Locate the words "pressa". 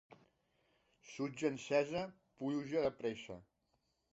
3.03-3.39